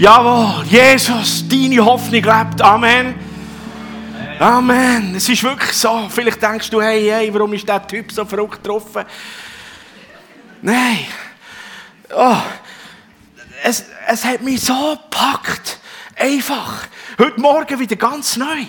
[0.00, 2.62] Jawohl, Jesus, deine Hoffnung lebt.
[2.62, 3.14] Amen.
[4.38, 5.14] Amen.
[5.14, 6.08] Es ist wirklich so.
[6.08, 9.04] Vielleicht denkst du, hey, hey, warum ist der Typ so verrückt getroffen?
[10.62, 11.00] Nein.
[12.16, 12.38] Oh,
[13.62, 15.78] es, es hat mich so gepackt.
[16.16, 16.86] Einfach.
[17.18, 18.64] Heute Morgen wieder ganz neu.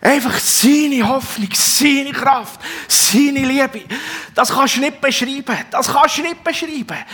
[0.00, 3.82] Einfach seine Hoffnung, seine Kraft, seine Liebe.
[4.34, 5.58] Das kannst du nicht beschreiben.
[5.70, 7.04] Das kannst du nicht beschreiben.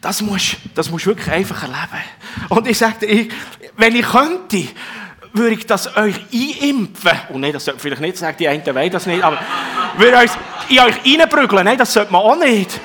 [0.00, 2.02] Das musst, das musst du wirklich einfach erleben.
[2.48, 3.28] Und ich sage dir,
[3.76, 4.68] wenn ich könnte,
[5.32, 7.10] würde ich das euch einimpfen.
[7.28, 9.38] Und oh nein, das sollte ich vielleicht nicht sagen, die einen wollen das nicht, aber
[9.96, 11.64] würde ich in euch reinprügeln.
[11.64, 12.80] Nein, das sollte man auch nicht.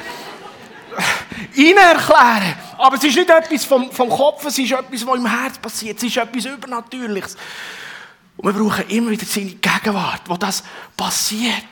[1.55, 2.55] Ihnen erklären.
[2.77, 5.98] Aber es ist nicht etwas vom, vom Kopf, es ist etwas, was im Herz passiert.
[5.98, 7.38] Es ist etwas Übernatürliches.
[8.38, 10.63] Und wir brauchen immer wieder seine Gegenwart, wo das
[10.98, 11.63] passiert.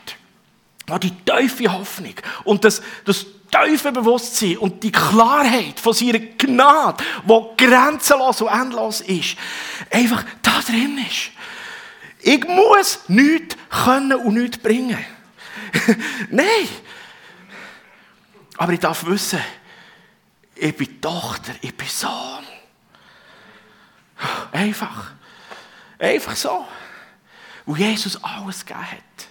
[0.88, 2.13] Wo die tiefe Hoffnung
[2.44, 9.02] und das, das tiefe Bewusstsein und die Klarheit von seiner Gnade, die grenzenlos und endlos
[9.02, 9.38] ist,
[9.91, 11.31] einfach da drin ist.
[12.21, 15.04] Ich muss nichts können und nichts bringen.
[16.29, 16.68] Nein.
[18.57, 19.40] Aber ich darf wissen,
[20.55, 22.45] ich bin Tochter, ich bin Sohn.
[24.51, 25.12] Einfach.
[25.99, 26.65] Einfach so.
[27.65, 29.27] Wo Jesus alles gegeben hat.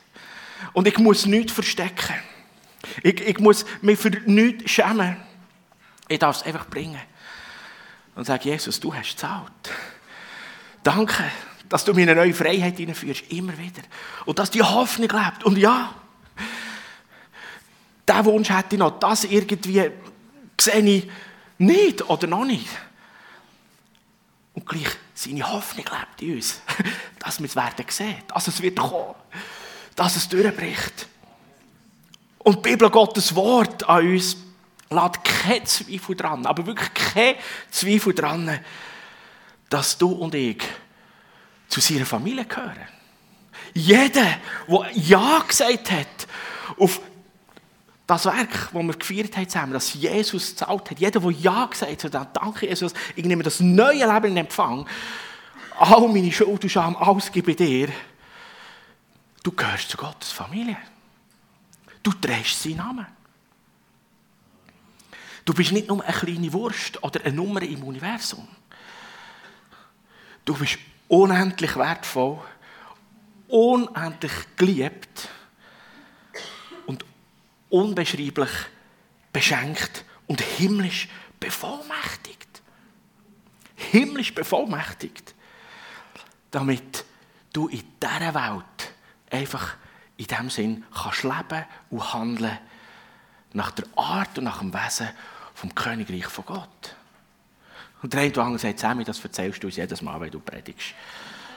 [0.72, 2.14] Und ich muss nichts verstecken.
[3.02, 5.16] Ich, ich muss mich für nichts schämen.
[6.08, 7.00] Ich darf es einfach bringen.
[8.14, 9.52] Und sage, Jesus, du hast gezahlt.
[10.82, 11.24] Danke,
[11.68, 13.30] dass du mir eine neue Freiheit hineinführst.
[13.30, 13.82] Immer wieder.
[14.26, 15.44] Und dass die Hoffnung lebt.
[15.44, 15.94] Und ja,
[18.08, 18.98] diesen Wunsch hätte ich noch.
[18.98, 19.90] Das irgendwie
[20.60, 21.10] sehe ich
[21.58, 22.68] nicht oder noch nicht.
[24.54, 26.60] Und gleich seine Hoffnung lebt in uns,
[27.18, 29.14] dass wir es werden sehen, dass es wird kommen,
[29.96, 31.06] dass es durchbricht.
[32.42, 34.36] Und die Bibel, Gottes Wort an uns,
[34.90, 37.36] lässt keinen Zweifel dran, aber wirklich keinen
[37.70, 38.60] Zweifel dran,
[39.68, 40.62] dass du und ich
[41.68, 42.88] zu seiner Familie gehören.
[43.74, 44.36] Jeder,
[44.68, 46.26] der Ja gesagt hat
[46.76, 47.00] auf
[48.06, 52.04] das Werk, das wir gefeiert haben zusammen, das Jesus gezahlt hat, jeder, der Ja gesagt
[52.04, 54.86] hat, danke Jesus, ich nehme das neue Leben in Empfang,
[55.78, 57.88] all meine Schuld und Scham, alles gebe dir,
[59.42, 60.76] du gehörst zu Gottes Familie.
[62.02, 63.06] Du trägst seinen Namen.
[65.44, 68.46] Du bist nicht nur eine kleine Wurst oder eine Nummer im Universum.
[70.44, 72.40] Du bist unendlich wertvoll,
[73.48, 75.28] unendlich geliebt
[77.72, 78.50] unbeschreiblich
[79.32, 81.08] beschenkt und himmlisch
[81.40, 82.62] bevollmächtigt.
[83.74, 85.34] Himmlisch bevollmächtigt.
[86.50, 87.04] Damit
[87.52, 88.92] du in dieser Welt
[89.30, 89.76] einfach
[90.16, 92.58] in dem Sinn kannst leben und handeln
[93.52, 95.08] nach der Art und nach dem Wesen
[95.54, 96.96] vom Königreich von Gott.
[98.02, 100.40] Und der eine oder andere sagt, Sammy, das erzählst du uns jedes Mal, wenn du
[100.40, 100.94] predigst.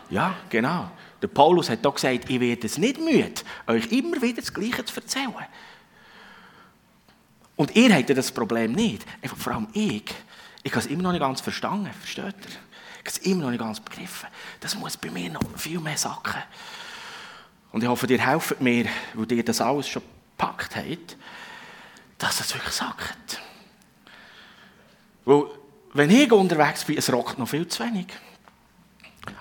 [0.10, 0.92] Ja, genau.
[1.22, 4.86] Der Paulus hat doch gesagt, ich werde es nicht müde, euch immer wieder das Gleiche
[4.86, 5.34] zu erzählen.
[7.56, 9.06] Und ihr habt das Problem nicht.
[9.22, 10.14] Einfach vor allem ich.
[10.62, 11.90] Ich habe es immer noch nicht ganz verstanden.
[11.94, 12.52] Versteht ihr?
[12.52, 14.28] Ich habe es immer noch nicht ganz begriffen.
[14.60, 16.42] Das muss bei mir noch viel mehr sacken.
[17.76, 20.02] Und ich hoffe, ihr helft mir, weil ihr das alles schon
[20.38, 21.18] gepackt habt,
[22.18, 23.42] dass es wirklich sackt.
[25.26, 25.44] Weil,
[25.92, 28.08] wenn ich unterwegs bin, es rockt noch viel zu wenig.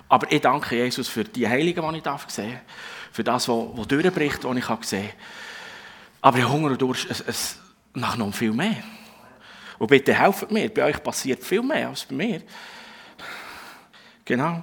[0.09, 2.59] Aber ich danke Jesus für die Heiligen, die ich darf sehen
[3.13, 5.13] Für das, was durchbricht, was ich gesehen habe.
[6.19, 7.57] Aber ich Hunger und Durst, es, es,
[7.93, 8.83] nach noch viel mehr.
[9.79, 12.41] Und bitte helft mir, bei euch passiert viel mehr als bei mir.
[14.25, 14.61] Genau.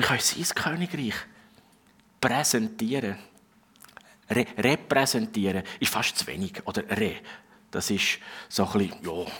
[0.00, 1.14] Wir können sein Königreich
[2.22, 3.18] präsentieren.
[4.30, 6.54] Re repräsentieren ist fast zu wenig.
[6.64, 7.16] Oder re.
[7.70, 8.18] Das ist
[8.48, 9.30] so ein bisschen, ja,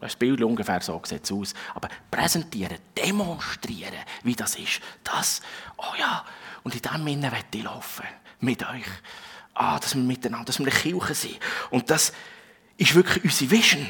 [0.00, 1.54] das Bild ungefähr so sieht es aus.
[1.76, 5.40] Aber präsentieren, demonstrieren, wie das ist, das,
[5.76, 6.24] oh ja,
[6.64, 8.06] und in diesem Sinne möchte ich laufen.
[8.40, 8.86] Mit euch
[9.54, 11.38] ah, dass wir miteinander, dass wir eine Kirche sind.
[11.70, 12.12] Und das
[12.76, 13.88] ist wirklich unsere Vision.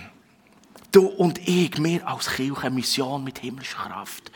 [0.91, 4.31] Du und ich, wir als Kirche, Mission mit himmlischer Kraft.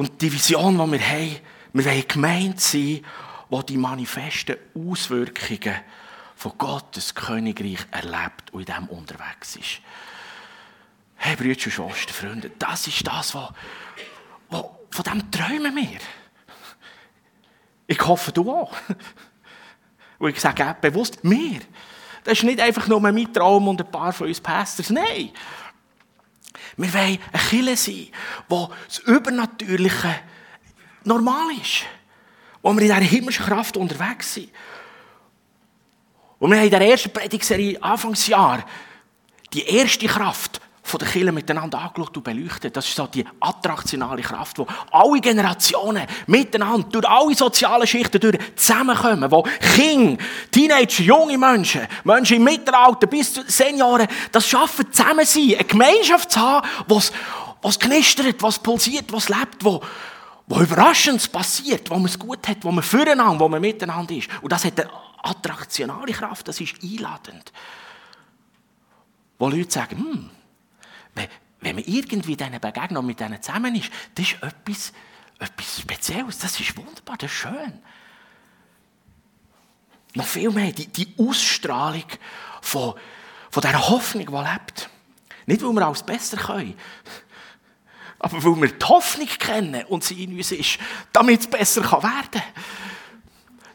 [0.00, 1.36] Und die Vision, die wir haben,
[1.74, 3.04] wir wollen gemeint sein,
[3.50, 5.74] die die manifesten Auswirkungen
[6.36, 9.82] von Gottes Königreich erlebt und in dem unterwegs ist.
[11.16, 13.50] Hey, Brüder und Schwestern, Freunde, das ist das, was,
[14.48, 15.98] was, von dem träumen wir.
[17.86, 18.74] Ich hoffe, du auch.
[20.18, 21.60] Und ich sage bewusst wir.
[22.24, 24.88] Das ist nicht einfach nur mein Traum und ein paar von uns Pastors.
[24.88, 25.30] Nein.
[26.80, 28.08] Wir wollen eine Kille sein,
[28.48, 30.16] wo das Übernatürliche
[31.04, 31.82] normal ist.
[32.62, 34.50] Wo wir in dieser himmlischen Kraft unterwegs sind.
[36.38, 38.64] Und wir haben in der ersten Predigserie Anfangsjahr
[39.52, 42.76] die erste Kraft von der Kirche miteinander angeschaut und beleuchtet.
[42.76, 48.38] Das ist so die attraktionale Kraft, wo alle Generationen miteinander, durch alle sozialen Schichten durch
[48.56, 49.42] zusammenkommen, wo
[49.74, 55.64] Kinder, Teenager, junge Menschen, Menschen im Mittelalter bis zu Senioren, das schaffen, zusammen sein, eine
[55.64, 57.12] Gemeinschaft zu haben, was,
[57.62, 59.82] was knistert, was pulsiert, was lebt, wo,
[60.46, 64.28] wo Überraschendes passiert, wo man es gut hat, wo man füreinander, wo man miteinander ist.
[64.40, 64.90] Und das hat eine
[65.22, 67.52] attraktionale Kraft, das ist einladend.
[69.38, 70.30] Wo Leute sagen, hm,
[71.60, 74.92] wenn man irgendwie diesen Begegnung mit denen zusammen ist, das ist etwas,
[75.38, 77.82] etwas Spezielles, das ist wunderbar, das ist schön.
[80.14, 82.06] Noch viel mehr, die, die Ausstrahlung
[82.62, 82.94] von,
[83.50, 84.90] von dieser Hoffnung, die lebt.
[85.46, 86.74] Nicht, weil wir alles besser können,
[88.18, 90.78] aber weil wir die Hoffnung kennen und sie in uns ist,
[91.12, 92.42] damit es besser werden kann.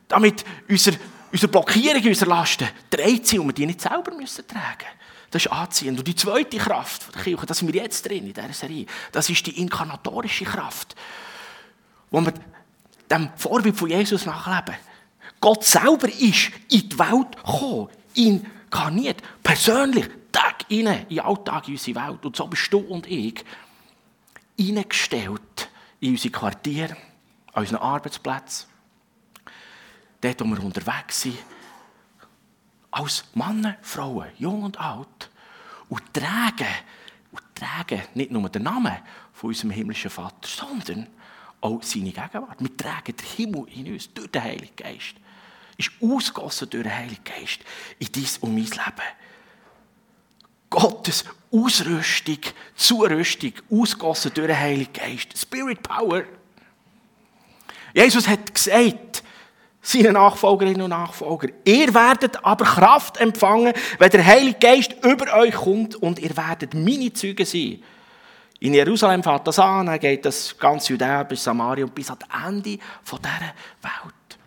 [0.08, 1.00] Damit unsere,
[1.32, 5.05] unsere Blockierung, unsere Lasten dreht sind und wir die nicht selber müssen tragen müssen.
[5.36, 6.00] Das ist anziehend.
[6.00, 9.30] Und die zweite Kraft der Kirche, das sind wir jetzt drin in dieser Serie, das
[9.30, 10.96] ist die inkarnatorische Kraft,
[12.10, 12.34] wo wir
[13.12, 14.80] dem Vorbild von Jesus nachleben.
[15.42, 22.08] Gott selber ist in die Welt gekommen, inkarniert, persönlich, Tag in den Alltag in unsere
[22.08, 22.26] Welt.
[22.26, 23.44] Und so bist du und ich
[24.58, 26.96] eingestellt in unsere Quartiere,
[27.52, 28.70] an unseren Arbeitsplätzen,
[30.22, 31.38] dort, wo wir unterwegs sind,
[32.96, 35.30] als Männer, Frauen, jung und alt,
[35.90, 36.74] und tragen,
[37.32, 38.96] und tragen nicht nur den Namen
[39.34, 41.08] von unserem himmlischen Vater, sondern
[41.60, 42.56] auch seine Gegenwart.
[42.60, 45.16] Wir tragen den Himmel in uns durch den Heiligen Geist.
[45.78, 47.60] Ist ausgossen durch den Heiligen Geist
[48.00, 49.10] in dein und mein Leben.
[50.70, 52.40] Gottes Ausrüstung,
[52.76, 55.38] Zurüstung, ausgossen durch den Heiligen Geist.
[55.38, 56.24] Spirit Power.
[57.94, 59.25] Jesus hat gesagt,
[59.86, 61.50] seine Nachfolgerinnen und Nachfolger.
[61.64, 66.74] Ihr werdet aber Kraft empfangen, wenn der Heilige Geist über euch kommt und ihr werdet
[66.74, 67.84] meine Züge sein.
[68.60, 72.18] In Jerusalem fährt das an, dann geht das ganz Judäa bis Samaria und bis an
[72.20, 74.40] das Ende dieser Welt.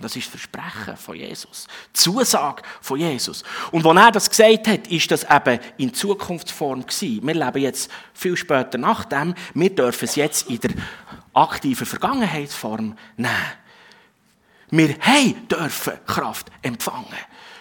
[0.00, 1.68] Das ist das Versprechen von Jesus.
[1.88, 3.44] Die Zusage von Jesus.
[3.70, 7.26] Und als er das gesagt hat, ist das eben in Zukunftsform gewesen.
[7.26, 9.34] Wir leben jetzt viel später nach dem.
[9.54, 10.72] Wir dürfen es jetzt in der
[11.32, 13.65] aktiven Vergangenheitsform nehmen.
[14.70, 14.94] Wir
[15.48, 17.06] dürfen Kraft empfangen.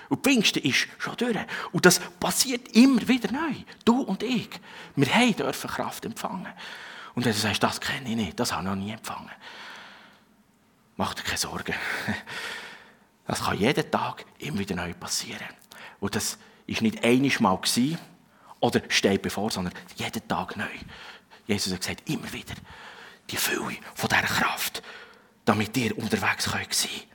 [0.09, 1.37] Und Pfingsten ist schon durch.
[1.71, 3.53] Und das passiert immer wieder neu.
[3.83, 4.49] Du und ich.
[4.95, 6.47] Wir dürfen Kraft empfangen.
[7.15, 9.31] Und wenn du das kenne ich nicht, das habe ich noch nie empfangen.
[10.97, 11.75] Mach dir keine Sorgen.
[13.27, 15.47] Das kann jeden Tag immer wieder neu passieren.
[15.99, 16.37] Und das
[16.67, 17.97] ist nicht einiges Mal gewesen,
[18.59, 20.69] oder steht bevor, sondern jeden Tag neu.
[21.47, 22.53] Jesus hat gesagt, immer wieder
[23.29, 24.83] die Fülle von dieser Kraft
[25.45, 27.07] damit ihr unterwegs sein könnt.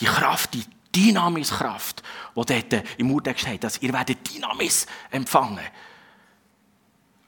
[0.00, 0.64] Die Kraft, die
[0.94, 2.02] Dynamiskraft,
[2.36, 5.64] die dort im Urtext steht, dass ihr werdet Dynamis empfangen.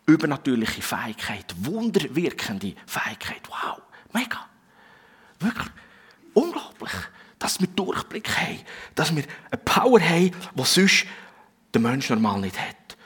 [0.06, 3.42] Übernatürliche Fähigkeit, wunderwirkende Fähigkeit.
[3.48, 3.80] Wow,
[4.12, 4.46] mega.
[5.40, 5.68] Wirklich
[6.34, 6.92] unglaublich,
[7.38, 8.60] dass wir Durchblick haben,
[8.94, 11.06] dass wir eine Power haben, die sonst
[11.72, 12.96] der Mensch normal nicht hat.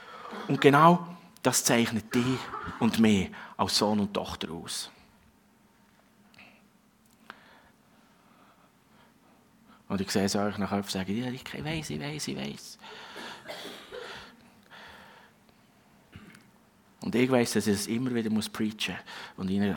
[0.47, 1.07] Und genau
[1.41, 2.39] das zeichnet dich
[2.79, 4.89] und mich als Sohn und Tochter aus.
[9.89, 12.77] Und ich sehe es euch nachher und sage, ja, ich weiß, ich weiß, ich weiß.
[17.01, 18.95] Und ich weiß, dass ich es immer wieder muss preachen
[19.35, 19.75] und reingehen.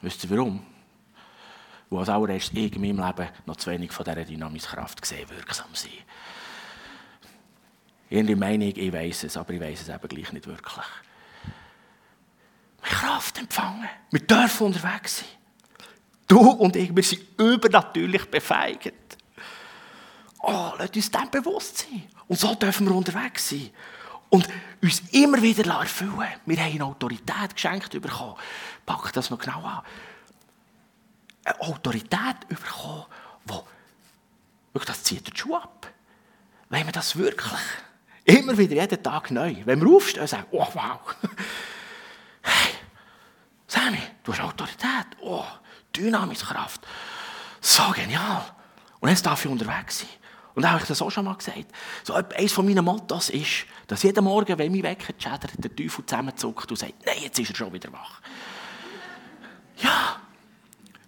[0.00, 0.64] Wisst ihr warum?
[1.90, 5.74] Wo als allererstes ich in meinem Leben noch zu wenig von dieser Dynamiskraft gesehen wirksam
[5.74, 5.90] sein.
[8.08, 10.86] Irgendwie meine ich, ich weiß es, aber ich weiß es eben gleich nicht wirklich.
[12.82, 13.88] Wir Kraft empfangen.
[14.10, 15.37] Wir dürfen unterwegs sein.
[16.28, 19.16] Du und ich, wir sind übernatürlich befeigt.
[20.40, 22.04] Oh, lasst uns dem bewusst sein.
[22.28, 23.70] Und so dürfen wir unterwegs sein.
[24.28, 24.46] Und
[24.82, 26.28] uns immer wieder erfüllen.
[26.44, 28.36] Wir haben eine Autorität geschenkt bekommen.
[28.84, 29.80] Pack das noch genau an.
[31.44, 33.06] Eine Autorität bekommen,
[33.48, 35.90] die, das zieht den Schuh ab.
[36.68, 37.58] Wenn wir das wirklich
[38.24, 41.00] immer wieder jeden Tag neu, wenn wir aufstehen und sagen, oh wow,
[42.42, 42.74] hey,
[43.66, 45.44] Sammy, du hast Autorität, oh,
[45.98, 46.80] Dynamiskraft.
[47.60, 48.44] So genial.
[49.00, 50.08] Und jetzt darf ich unterwegs sein.
[50.54, 51.66] Und da habe ich das auch schon mal gesagt.
[52.02, 56.04] So, eines von meinen Mottos ist, dass jeden Morgen, wenn mich Wecker schädert, der Teufel
[56.04, 58.20] zusammenzuckt und sagt, nein, jetzt ist er schon wieder wach.
[59.76, 60.16] Ja.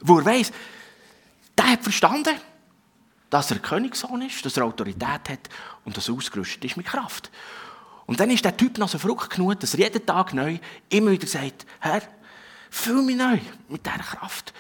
[0.01, 0.53] Wo er weiss,
[1.59, 2.37] der hat verstanden,
[3.29, 5.49] dass er Königssohn ist, dass er Autorität hat
[5.85, 7.31] und dass er ausgerüstet ist mit Kraft.
[8.07, 11.11] Und dann ist der Typ noch so verrückt genug, dass er jeden Tag neu immer
[11.13, 12.03] wieder sagt, Herr,
[12.71, 14.53] fühl mich neu mit dieser Kraft.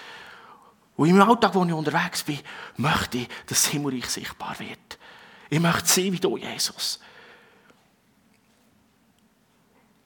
[1.00, 2.40] Und im Alltag, wo ich unterwegs bin,
[2.76, 4.98] möchte ich, dass das Himmelreich sichtbar wird.
[5.48, 7.00] Ich möchte sein wie du, Jesus.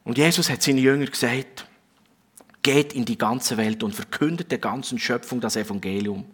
[0.04, 1.66] Und Jesus hat seinen Jüngern gesagt,
[2.62, 6.26] geht in die ganze Welt und verkündet der ganzen Schöpfung das Evangelium.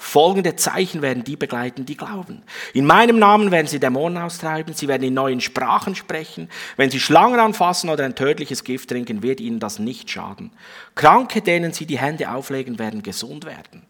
[0.00, 2.44] Folgende Zeichen werden die begleiten, die glauben.
[2.72, 6.48] In meinem Namen werden sie Dämonen austreiben, sie werden in neuen Sprachen sprechen.
[6.76, 10.52] Wenn sie Schlangen anfassen oder ein tödliches Gift trinken, wird ihnen das nicht schaden.
[10.94, 13.82] Kranke, denen sie die Hände auflegen, werden gesund werden.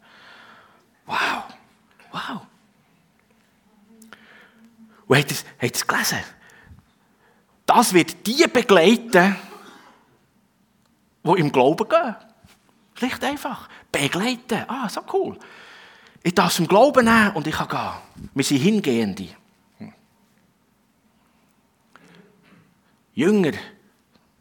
[1.04, 1.44] Wow,
[2.10, 2.40] wow.
[5.08, 6.18] Und habt ihr es gelesen?
[7.66, 9.36] Das wird die begleiten,
[11.22, 12.16] die im Glauben gehen.
[12.94, 13.68] Schlicht einfach.
[13.92, 14.64] Begleiten.
[14.68, 15.38] Ah, so cool.
[16.22, 18.30] Ich darf es im Glauben nehmen und ich kann gehen.
[18.34, 19.28] Wir sind Hingehende.
[23.14, 23.52] Jünger,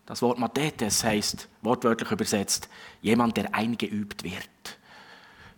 [0.05, 2.69] das Wort Mathetes heißt wortwörtlich übersetzt,
[3.01, 4.77] jemand, der eingeübt wird.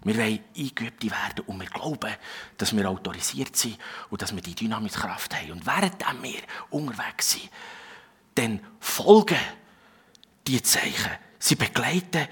[0.03, 2.13] Wir wollen eingeübt werden und wir glauben,
[2.57, 3.77] dass wir autorisiert sind
[4.09, 5.51] und dass wir die dynamische Kraft haben.
[5.51, 7.49] Und während wir unterwegs sind,
[8.35, 9.37] dann folgen
[10.47, 11.11] die Zeichen.
[11.37, 12.27] Sie begleiten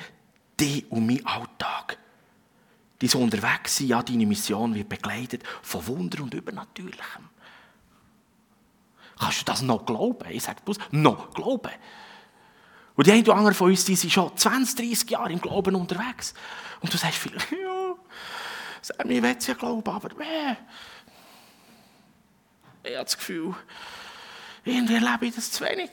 [0.60, 1.98] dich und meinen Alltag.
[3.02, 7.30] Die so unterwegs sind, ja, deine Mission wird begleitet von Wunder und Übernatürlichem.
[9.20, 10.30] Kannst du das noch glauben?
[10.30, 11.72] Ich sage bloß, noch glauben.
[12.96, 15.76] Und die einen oder anderen von uns, die sind schon 20, 30 Jahre im Glauben
[15.76, 16.34] unterwegs.
[16.82, 17.96] Und du sagst vielleicht, ja,
[18.82, 20.56] Sammy, ich will es ja glauben, aber äh,
[22.84, 23.56] ich habe das Gefühl,
[24.64, 25.92] irgendwie erlebe ich das zu wenig.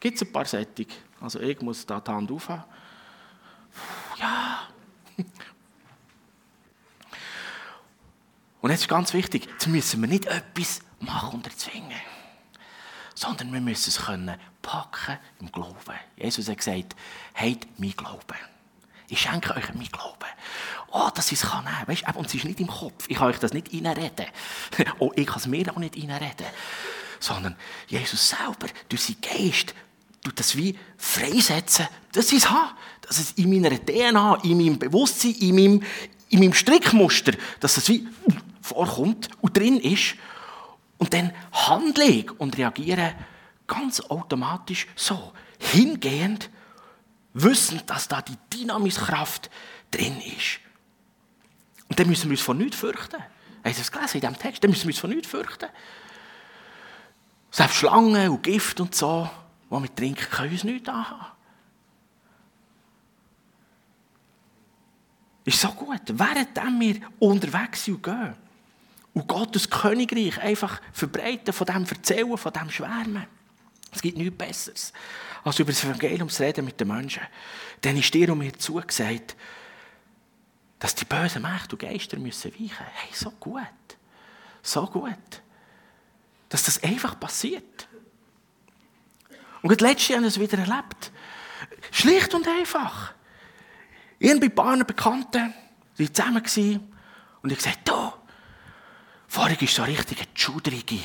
[0.00, 0.88] Gibt es ein paar Sättig?
[1.20, 2.64] Also ich muss da die Hand aufhaben.
[4.18, 4.68] Ja.
[8.60, 12.00] Und jetzt ist ganz wichtig, jetzt müssen wir nicht etwas machen und erzwingen,
[13.14, 15.94] sondern wir müssen es können packen im Glauben.
[16.16, 16.96] Jesus hat gesagt,
[17.34, 18.38] habt mein Glauben.
[19.08, 20.30] Ich schenke euch mein Glauben.
[20.90, 21.86] Oh, dass ich es kann nehmen.
[21.86, 23.04] Weißt, und es ist nicht im Kopf.
[23.08, 24.26] Ich kann euch das nicht reinreden.
[24.98, 26.46] oh, ich kann es mir auch nicht reinreden.
[27.20, 29.74] Sondern Jesus selber, durch seinen Geist,
[30.24, 32.72] tut das wie freisetzen, dass ich es habe.
[33.02, 35.82] Dass es in meiner DNA, in meinem Bewusstsein, in meinem,
[36.30, 38.08] in meinem Strickmuster, dass es wie
[38.62, 40.16] vorkommt und drin ist.
[40.96, 43.14] Und dann handle ich und reagiere
[43.66, 46.50] ganz automatisch so, hingehend,
[47.34, 49.50] wissend, dass da die dynamische Kraft
[49.90, 50.60] drin ist.
[51.88, 53.22] Und dann müssen wir uns von nichts fürchten.
[53.62, 54.64] Hast du das gelesen in diesem Text?
[54.64, 55.66] Dann müssen wir uns von nichts fürchten.
[57.50, 59.28] Selbst Schlangen und Gift und so,
[59.70, 61.26] die wir trinken, können uns nichts anhaben.
[65.44, 66.00] Ist so gut.
[66.06, 68.34] Während wir unterwegs sind und gehen
[69.12, 73.26] und Gottes Königreich einfach verbreiten, von dem erzählen, von dem schwärmen.
[73.92, 74.92] Es gibt nichts Besseres,
[75.44, 77.22] als über das Evangelium zu reden mit den Menschen.
[77.82, 79.36] Denn ist dir und mir zugesagt,
[80.80, 82.86] dass die bösen Mächte und Geister müssen weichen.
[82.92, 83.60] Hey, so gut.
[84.62, 85.42] So gut.
[86.48, 87.86] Dass das einfach passiert.
[89.64, 91.10] Und gerade letztes Jahr haben wir es wieder erlebt.
[91.90, 93.14] Schlicht und einfach.
[94.18, 95.54] Ich war bei ein paar Bekannten,
[95.96, 96.92] die zusammen waren,
[97.40, 98.12] und ich sagte, du,
[99.26, 101.00] vorhin war so eine richtige schudrige,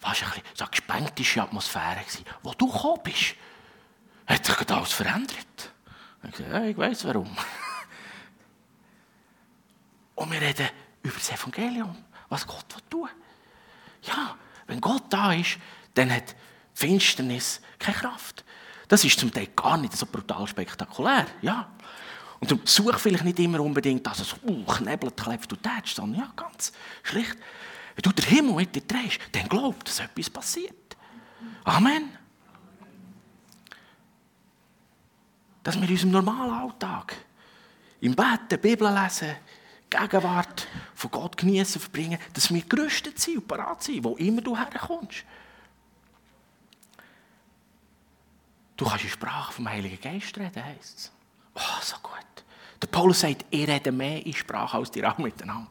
[0.00, 2.00] fast ein bisschen so eine gespentische Atmosphäre.
[2.42, 3.34] Wo du gekommen bist,
[4.26, 5.72] hat sich alles verändert.
[6.22, 7.36] Ich sagte, ja, ich weiß warum.
[10.14, 10.70] Und wir reden
[11.02, 13.10] über das Evangelium, was Gott tun will.
[14.04, 15.58] Ja, wenn Gott da ist,
[15.92, 16.34] dann hat
[16.74, 18.44] Finsternis keine Kraft.
[18.88, 21.26] Das ist zum Teil gar nicht so brutal spektakulär.
[21.40, 21.70] Ja.
[22.40, 26.22] Und du such vielleicht nicht immer unbedingt, dass es uh, knebelt, klebt und tätsch, sondern
[26.22, 27.36] ja, ganz schlicht.
[27.94, 30.96] Wenn du den Himmel mit dir drehst, dann glaub, dass etwas passiert.
[31.64, 32.10] Amen.
[35.62, 37.16] Dass wir in unserem normalen Alltag
[38.00, 39.36] im Bett, Bibel lesen,
[39.88, 44.56] Gegenwart von Gott genießen, verbringen, dass wir gerüstet sind und parat sind, wo immer du
[44.56, 45.24] herkommst.
[48.76, 51.12] Du kannst in Sprache vom Heiligen Geist reden, heisst es.
[51.54, 52.12] Oh, so gut.
[52.80, 55.70] Der Paulus sagt, ihr redet mehr in Sprache als die auch miteinander.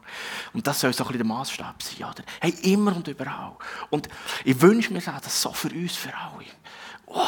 [0.54, 2.22] Und das soll so ein bisschen der Maßstab sein, oder?
[2.40, 3.56] Hey, immer und überall.
[3.90, 4.08] Und
[4.44, 6.46] ich wünsche mir das so für uns, für alle.
[7.06, 7.26] Oh.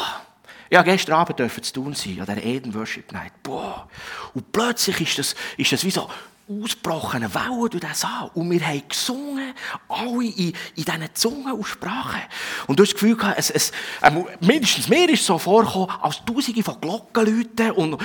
[0.71, 3.31] Ja, gestern Abend dürfen zu tun sein, an der Eden Worship Night.
[3.43, 3.87] Boah.
[4.33, 6.09] Und plötzlich ist das, ist das wie so
[6.47, 8.29] ausgebrochene Wellen durch den Saal.
[8.33, 9.53] Und wir haben gesungen,
[9.87, 12.21] alle in, in diesen Zungen und Sprachen.
[12.67, 13.71] Und du hast das Gefühl gehabt, es, es,
[14.01, 14.11] äh,
[14.41, 17.97] mindestens mir ist es so vorgekommen, als Tausende von Glockenläuten und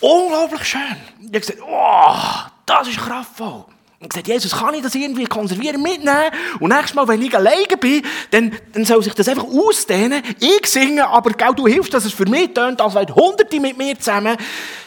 [0.00, 0.96] unglaublich schön.
[1.20, 3.66] Ich habe gesagt, oh, das ist kraftvoll.
[3.98, 6.30] Und gesagt, Jesus, kann ich das irgendwie konservieren, mitnehmen?
[6.60, 10.22] Und nächstes Mal, wenn ich alleine bin, dann, dann soll sich das einfach ausdehnen.
[10.38, 13.78] Ich singe, aber gell, du hilfst, dass es für mich tönt, als wären Hunderte mit
[13.78, 14.36] mir zusammen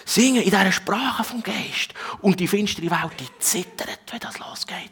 [0.05, 1.93] singen in dieser Sprache vom Geist.
[2.21, 4.91] Und die finstere Welt, die zittert, wenn das losgeht.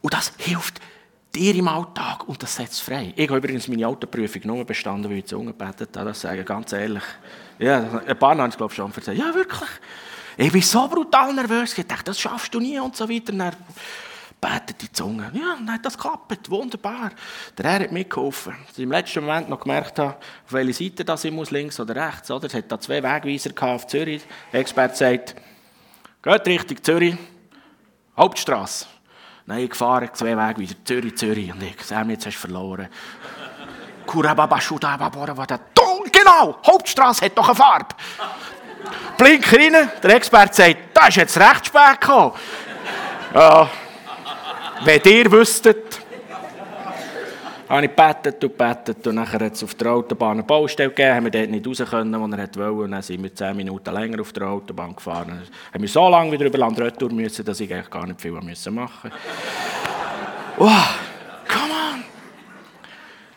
[0.00, 0.80] Und das hilft
[1.34, 3.12] dir im Alltag und das setzt frei.
[3.16, 6.44] Ich habe übrigens meine Autoprüfung nur bestanden, weil ich zu Zunge gebetet habe, das sage
[6.44, 7.02] ganz ehrlich.
[7.58, 9.18] Ja, ein paar haben es glaube ich schon erzählt.
[9.18, 9.70] Ja, wirklich.
[10.36, 11.76] Ich bin so brutal nervös.
[11.76, 13.32] Ich dachte, das schaffst du nie und so weiter.
[13.32, 13.54] Dann
[14.40, 15.30] betet die Zunge.
[15.34, 16.50] Ja, dann hat das geklappt.
[16.50, 17.10] Wunderbar.
[17.56, 18.54] Der Herr hat mitgeholfen.
[18.66, 21.78] Als ich im letzten Moment noch gemerkt habe, auf welche Seite das ich muss, links
[21.78, 22.30] oder rechts.
[22.30, 22.46] Oder?
[22.46, 24.22] Es hat da zwei Wegweiser auf Zürich.
[24.52, 25.36] Der Experte sagt,
[26.22, 27.16] geht Richtung Zürich,
[28.16, 28.86] Hauptstraße.
[29.46, 31.52] Nein, gefahren, zwei Wegweiser, Zürich, Zürich.
[31.52, 32.88] Und ich, Sam, jetzt hast du verloren.
[36.12, 37.94] Genau, Hauptstraße hat doch eine Farbe.
[39.16, 42.32] Blinker rein, der Experte sagt, da ist jetzt recht spät gekommen.
[43.34, 43.70] Ja,
[44.84, 46.00] wenn ihr wüsstet,
[47.68, 51.14] habe ich gebetet und gebetet und nachher hat es auf der Autobahn eine Baustelle gegeben,
[51.14, 53.94] haben wir dort nicht raus können, wo er wollte und dann sind wir zehn Minuten
[53.94, 55.28] länger auf der Autobahn gefahren.
[55.28, 58.20] Dann haben wir so lange wieder über Land retour müssen, dass ich eigentlich gar nicht
[58.20, 58.72] viel machen musste.
[60.58, 60.70] Wow,
[61.48, 62.04] come on!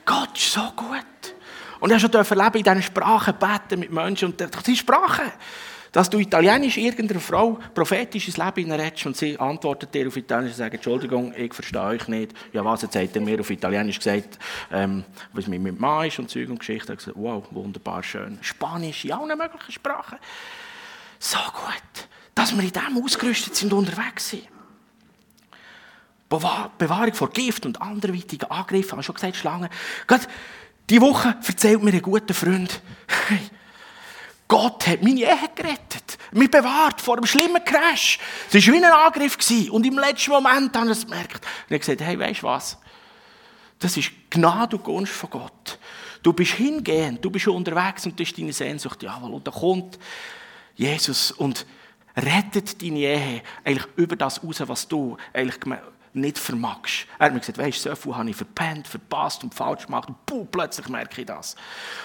[0.03, 1.14] Gott ist so gut.
[1.85, 5.31] Und ich durfte erleben, in diesen Sprachen beten mit Menschen und diese Sprachen
[5.91, 10.57] dass du Italienisch irgendeiner Frau prophetisches Leben redest und sie antwortet dir auf Italienisch und
[10.57, 12.33] sagt, Entschuldigung, ich verstehe euch nicht.
[12.51, 14.39] Ja, was, jetzt hat er mir auf Italienisch gesagt,
[14.73, 16.91] ähm, was mit meinem Mann ist und Zeug und Geschichte.
[16.91, 18.39] Ich gesagt, wow, wunderbar schön.
[18.41, 20.17] Spanisch, in allen möglichen Sprachen.
[21.19, 24.47] So gut, dass wir in dem ausgerüstet sind unterwegs sind.
[26.27, 29.69] Bewahrung vor Gift und anderweitigen Angriffen, habe ich schon gesagt, Schlangen.
[30.07, 30.25] Gerade
[30.89, 32.81] diese Woche erzählt mir ein guter Freund,
[33.27, 33.39] hey,
[34.47, 38.19] Gott hat meine Ehe gerettet, mich bewahrt vor einem schlimmen Crash.
[38.51, 39.37] Es war wie ein Angriff.
[39.71, 41.45] Und im letzten Moment habe ich es gemerkt.
[41.69, 42.77] Und ich gesagt, hey, weißt du was?
[43.79, 45.79] Das ist Gnade und Gunst von Gott.
[46.21, 49.01] Du bist hingehend, du bist unterwegs und das ist deine Sehnsucht.
[49.01, 49.99] Jawohl, und da kommt
[50.75, 51.65] Jesus und
[52.15, 55.59] rettet deine Ehe eigentlich über das raus, was du eigentlich
[56.15, 57.07] nicht vermagst.
[57.19, 60.09] Er hat mir gesagt, weißt du, so viel habe ich verpennt, verpasst und falsch gemacht.
[60.09, 61.55] Und puh, plötzlich merke ich das.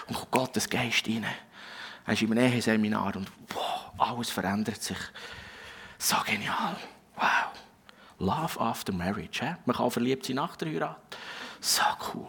[0.08, 1.24] Und kommt Gottes Geist rein.
[2.06, 4.98] Er ist im Nähe-Seminar und wow, alles verändert sich.
[5.98, 6.76] So genial.
[7.16, 7.52] Wow.
[8.18, 9.44] Love after marriage.
[9.44, 9.54] He?
[9.64, 11.16] Man kann verliebt sein nach der Heirat.
[11.60, 12.28] So cool.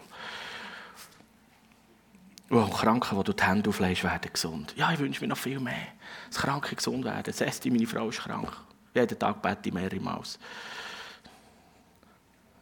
[2.50, 4.74] Oh, Kranken, die du die Hände auflegst, werden gesund.
[4.76, 5.88] Ja, ich wünsche mir noch viel mehr.
[6.30, 7.34] Dass Kranke gesund werden.
[7.34, 8.52] Sesti, meine Frau, ist krank.
[8.94, 10.38] Jeden Tag bete ich mehrmals.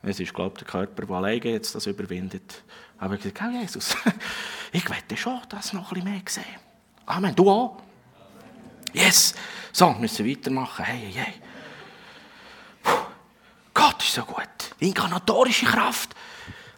[0.01, 2.63] Es ist, glaube ich, der Körper, der alleine jetzt das überwindet.
[2.97, 3.95] Aber ich gesagt, Jesus,
[4.71, 6.45] ich wette schon, dass noch ein bisschen mehr sehen.
[7.05, 7.35] Amen.
[7.35, 7.77] Du auch?
[8.93, 9.35] Yes.
[9.71, 10.85] So, müssen wir weitermachen.
[10.85, 11.33] Hey, hey.
[12.83, 12.91] Puh.
[13.73, 14.47] Gott ist so gut.
[14.79, 16.15] Inkarnatorische Kraft.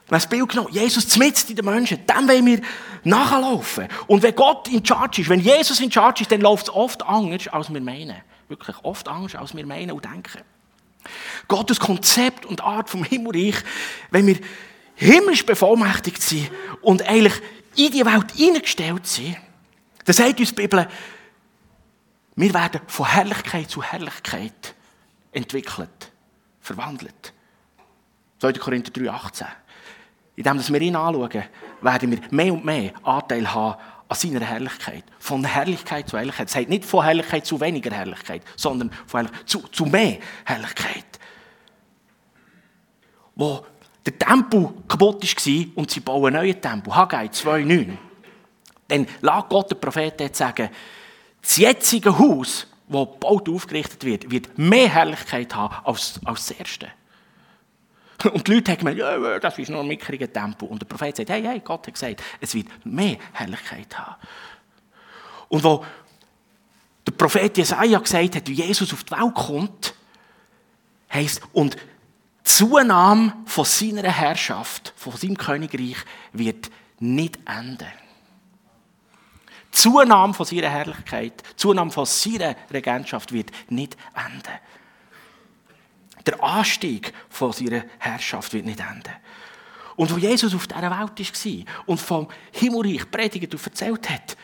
[0.07, 2.61] Das Bild genommen, Jesus mitten in den Menschen, dem wollen wir
[3.03, 3.87] nachlaufen.
[4.07, 7.01] Und wenn Gott in Charge ist, wenn Jesus in Charge ist, dann läuft es oft
[7.03, 8.17] anders, als wir meinen.
[8.49, 10.41] Wirklich oft anders, als wir meinen und denken.
[11.47, 13.55] Gottes Konzept und Art vom Himmelreich,
[14.09, 14.37] wenn wir
[14.95, 16.49] himmlisch bevollmächtigt sind
[16.81, 17.41] und eigentlich
[17.75, 19.37] in die Welt hineingestellt sind,
[20.05, 20.87] dann sagt uns die Bibel,
[22.35, 24.75] wir werden von Herrlichkeit zu Herrlichkeit
[25.31, 26.11] entwickelt,
[26.59, 27.33] verwandelt.
[28.39, 28.53] 2.
[28.53, 29.45] Korinther 3,18.
[30.35, 31.43] Indem wir ihn anschauen,
[31.81, 33.79] werden wir mehr und mehr Anteil haben
[34.11, 35.05] an seiner Herrlichkeit.
[35.19, 36.47] Von Herrlichkeit zu Herrlichkeit.
[36.47, 41.05] Es sagt nicht von Herrlichkeit zu weniger Herrlichkeit, sondern von zu, zu mehr Herrlichkeit.
[43.35, 43.65] Wo
[44.05, 46.93] der Tempel kaputt war und sie bauen einen neuen Tempel.
[46.93, 47.97] Haggai 2,9.
[48.89, 50.69] Dann lässt Gott den Propheten sagen,
[51.41, 56.89] das jetzige Haus, das und aufgerichtet wird, wird mehr Herrlichkeit haben als, als das erste.
[58.33, 60.67] Und die Leute haben gemeint, ja, das ist nur ein mickriger Tempel.
[60.67, 64.15] Und der Prophet sagt, hey, hey, Gott hat gesagt, es wird mehr Herrlichkeit haben.
[65.49, 65.85] Und wo
[67.05, 69.93] der Prophet Jesaja gesagt hat, wie Jesus auf die Welt kommt,
[71.11, 71.79] heisst, und die
[72.43, 75.97] Zunahme von seiner Herrschaft, von seinem Königreich,
[76.33, 77.87] wird nicht enden.
[79.71, 84.59] Zunahme von seiner Herrlichkeit, Zunahme von seiner Regentschaft wird nicht enden.
[86.25, 89.13] Der Anstieg von seiner Herrschaft wird nicht enden.
[89.95, 94.37] Und wo Jesus auf dieser Welt war und vom Himmelreich predigt und erzählt hat,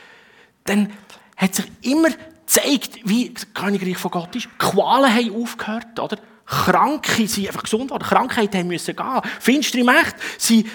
[0.65, 0.91] dann
[1.35, 4.49] hat sich immer gezeigt, wie das Königreich von Gott ist.
[4.57, 6.17] Qualen haben aufgehört, oder?
[6.45, 8.03] Kranke sind einfach gesund worden.
[8.03, 9.21] Krankheiten mussten gehen.
[9.39, 10.67] Finstere Mächte sind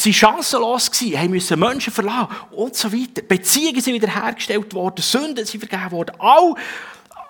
[0.00, 3.20] Sie chancenlos gewesen, haben müssen Menschen verlassen und so weiter.
[3.20, 6.14] Beziehungen sind wiederhergestellt worden, Sünden sind vergeben worden.
[6.20, 6.54] All,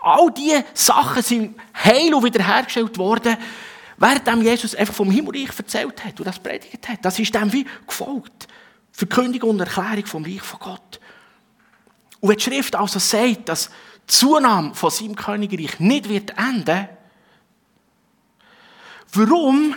[0.08, 3.36] all diese Sachen sind heil und wiederhergestellt worden,
[3.96, 7.04] während Jesus einfach vom Himmelreich erzählt hat und das predigt hat.
[7.04, 8.48] Das ist dem wie gefolgt.
[8.92, 11.00] Verkündigung und Erklärung vom Reich von Gott.
[12.20, 16.88] Und wenn die Schrift also sagt, dass die Zunahme von seinem Königreich nicht wird enden,
[19.12, 19.74] warum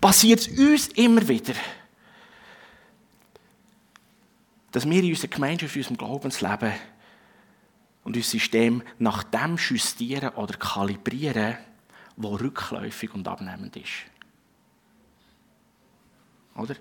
[0.00, 1.54] passiert es uns immer wieder,
[4.70, 6.72] dass wir in unserer Gemeinschaft, in unserem Glaubensleben
[8.04, 11.56] und unser System nach dem justieren oder kalibrieren,
[12.16, 14.04] was rückläufig und abnehmend ist.
[16.54, 16.76] Oder?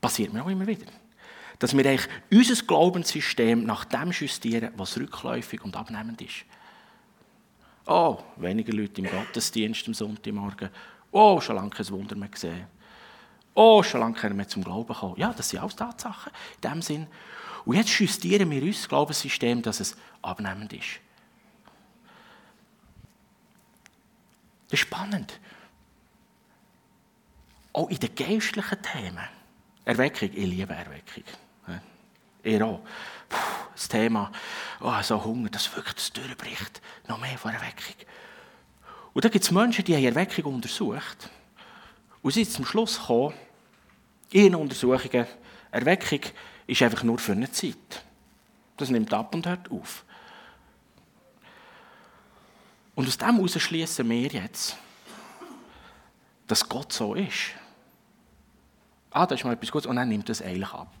[0.00, 0.86] Passiert mir auch immer wieder.
[1.58, 6.44] Dass wir eigentlich unser Glaubenssystem nach dem justieren, was rückläufig und abnehmend ist.
[7.86, 10.70] Oh, weniger Leute im Gottesdienst am Sonntagmorgen.
[11.10, 12.66] Oh, schon lange kein Wunder mehr gesehen.
[13.54, 15.14] Oh, schon lange keiner mehr zum Glauben kommen.
[15.16, 17.06] Ja, das sind alles Tatsachen in dem Sinn.
[17.64, 21.00] Und jetzt justieren wir unser Glaubenssystem, dass es abnehmend ist.
[24.68, 25.40] Das ist spannend.
[27.72, 29.28] Auch in den geistlichen Themen.
[29.84, 31.24] Erweckung, ich liebe Erweckung.
[32.42, 32.80] Ihr auch.
[33.28, 33.38] Puh,
[33.72, 34.30] das Thema,
[34.80, 36.80] oh, so Hunger, das wirklich das durchbricht.
[37.08, 37.94] Noch mehr von Erweckung.
[39.14, 41.30] Und da gibt es Menschen, die haben Erweckung untersucht.
[42.22, 43.34] Und sind zum Schluss gekommen,
[44.30, 45.26] in Untersuchungen,
[45.74, 46.20] Erweckung
[46.66, 48.04] ist einfach nur für eine Zeit.
[48.76, 50.04] Das nimmt ab und hört auf.
[52.94, 54.76] Und aus dem heraus schließen wir jetzt,
[56.46, 57.52] dass Gott so ist.
[59.10, 59.86] Ah, das ist mal etwas Gutes.
[59.86, 60.92] Und dann nimmt das eigentlich ab.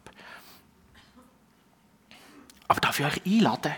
[2.66, 3.74] Aber darf ich euch einladen,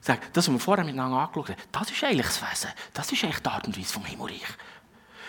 [0.00, 2.70] sagen, das, was wir vorher miteinander angeschaut haben, das ist eigentlich das Wesen.
[2.92, 4.42] Das ist eigentlich die Art und Weise vom Himmelreich.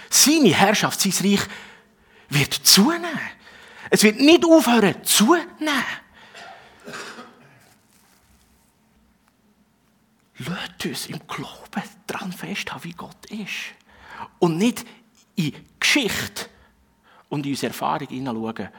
[0.10, 1.42] Seine Herrschaft, sein Reich
[2.30, 3.20] wird zunehmen.
[3.90, 5.84] Es wird nicht aufhören zunehmen.
[10.38, 13.74] Lasst uns im Glauben daran festhalten, wie Gott ist.
[14.40, 14.86] Und nicht
[15.36, 16.50] in Geschichte
[17.30, 18.70] und in unsere Erfahrung hineinschauen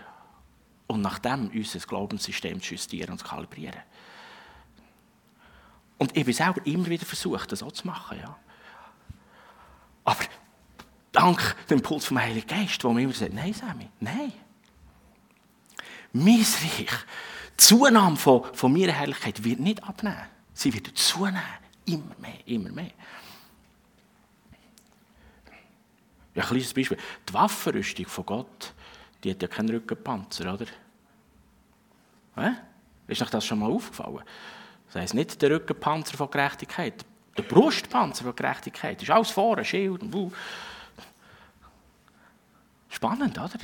[0.87, 3.81] und nach dem unser Glaubenssystem zu justieren und zu kalibrieren.
[5.99, 8.19] Und ich bin selber immer wieder versucht, das auch zu machen.
[8.19, 8.37] Ja.
[10.05, 10.25] Aber
[11.13, 14.33] dank dem Impuls vom Heiligen Geist, wo mir immer sagt, nein, Sammy, nein.
[16.13, 20.27] Mein Reich, die Zunahme von, von meiner Herrlichkeit wird nicht abnehmen.
[20.55, 21.43] Sie wird zunehmen.
[21.85, 22.91] Immer mehr, immer mehr.
[26.35, 26.99] Ein kleines Beispiel.
[27.29, 28.75] Die Waffenrüstung von Gott,
[29.23, 30.67] die hat ja keinen Rückenpanzer, oder?
[32.37, 32.53] Hä?
[33.07, 34.23] Ist euch das schon mal aufgefallen?
[34.87, 37.05] Das heisst nicht der Rückenpanzer von Gerechtigkeit,
[37.37, 39.03] der Brustpanzer von Gerechtigkeit.
[39.03, 40.31] Ist alles vorne, Schild und Wuh.
[42.89, 43.59] Spannend, oder?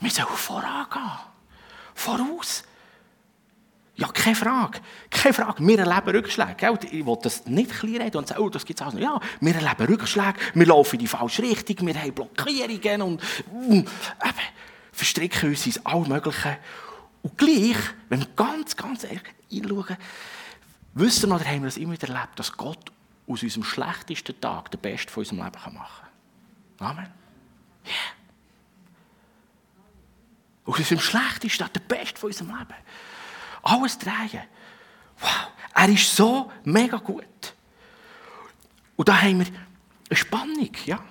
[0.00, 1.33] Wir sollen vorangehen.
[1.94, 2.64] Voraus.
[3.96, 4.80] Ja, keine Frage.
[5.08, 5.64] Keine Frage.
[5.64, 6.78] Wir erleben Rückschläge.
[6.90, 9.00] Ich will das nicht klein reden und sagen, oh, das gibt es auch noch.
[9.00, 10.34] Ja, wir erleben Rückschläge.
[10.54, 11.86] Wir laufen in die falsche Richtung.
[11.86, 13.88] Wir haben Blockierungen und mm, eben,
[14.92, 16.58] verstricken uns in all Mögliche.
[17.22, 17.76] Und gleich,
[18.08, 19.96] wenn wir ganz, ganz ehrlich hinschauen,
[20.94, 22.90] wissen wir oder haben wir das immer wieder erlebt, dass Gott
[23.28, 26.08] aus unserem schlechtesten Tag den besten von unserem Leben machen
[26.78, 26.88] kann.
[26.88, 27.06] Amen.
[27.86, 28.23] Yeah.
[30.64, 32.74] Aus unserem schlechtesten Tag den besten von unserem Leben.
[33.62, 34.42] Alles drehen.
[35.20, 37.54] Wow, er ist so mega gut.
[38.96, 41.02] Und da haben wir eine Spannung, ja.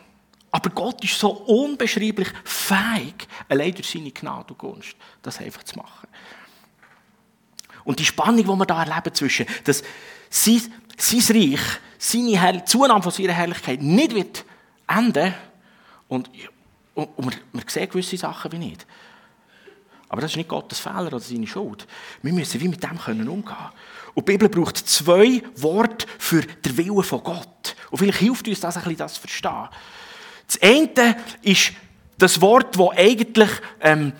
[0.51, 5.77] Aber Gott ist so unbeschreiblich fähig, allein durch seine Gnade und Gunst, das einfach zu
[5.77, 6.07] machen.
[7.83, 9.83] Und die Spannung, die wir da erleben zwischen, dass
[10.29, 10.61] sein,
[10.97, 14.45] sein Reich, seine Herr Zunahme von seiner Herrlichkeit nicht wird
[14.87, 15.33] enden
[16.07, 16.29] und,
[16.93, 18.85] und, und wir, wir sehen gewisse Sachen wie nicht.
[20.13, 21.87] Aber das ist nicht Gottes Fehler oder seine Schuld.
[22.21, 23.55] Wir müssen wie mit dem können umgehen.
[24.13, 27.75] Und die Bibel braucht zwei Worte für den Willen von Gott.
[27.89, 29.69] Und vielleicht hilft uns das ein bisschen, das zu verstehen.
[30.45, 31.73] Das eine ist
[32.19, 33.49] das Wort, das eigentlich
[33.81, 34.13] ähm,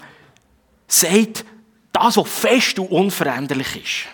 [0.88, 1.46] sagt,
[1.92, 4.08] das, was fest und unveränderlich ist.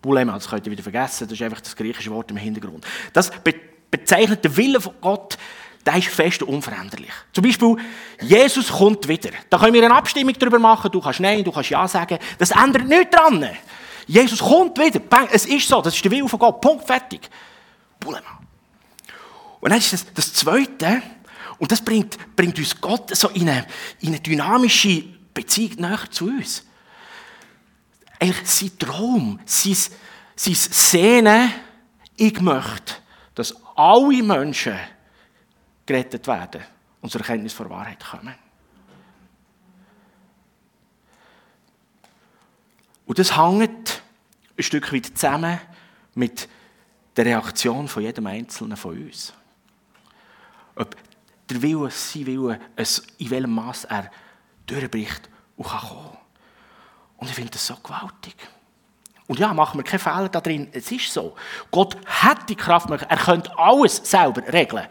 [0.00, 2.86] Bulema, das könnt ihr wieder vergessen, das ist einfach das griechische Wort im Hintergrund.
[3.12, 3.54] Das be
[3.90, 5.36] bezeichnet den Willen von Gott,
[5.84, 7.12] der ist fest und unveränderlich.
[7.32, 7.76] Zum Beispiel,
[8.20, 9.30] Jesus kommt wieder.
[9.48, 12.18] Da können wir eine Abstimmung darüber machen, du kannst Nein, du kannst Ja sagen.
[12.38, 13.48] Das ändert nichts dran.
[14.06, 15.00] Jesus kommt wieder.
[15.32, 16.60] Es ist so, das ist der Wille von Gott.
[16.60, 17.28] Punkt, fertig.
[17.98, 18.40] Bulema.
[19.60, 21.02] Und dann ist das, das Zweite,
[21.58, 23.66] und das bringt, bringt uns Gott so in eine,
[24.00, 26.64] in eine dynamische Beziehung näher zu uns.
[28.18, 29.76] Eigentlich sein Traum, sein,
[30.34, 31.52] sein Sehnen,
[32.16, 32.94] ich möchte,
[33.34, 34.78] dass alle Menschen
[35.90, 36.62] gerettet werden
[37.00, 38.34] und zur Erkenntnis der Wahrheit kommen.
[43.06, 44.00] Und das hängt
[44.56, 45.58] ein Stück weit zusammen
[46.14, 46.48] mit
[47.16, 49.32] der Reaktion von jedem Einzelnen von uns.
[50.76, 50.94] Ob
[51.48, 52.60] der Wille, sein Wille,
[53.18, 54.12] in welchem Maß er
[54.66, 56.18] durchbricht und kann kommen.
[57.16, 58.36] Und ich finde das so gewaltig.
[59.26, 60.68] Und ja, machen wir keinen Fehler da drin.
[60.70, 61.34] Es ist so.
[61.72, 64.86] Gott hat die Kraft, er könnte alles selber regeln.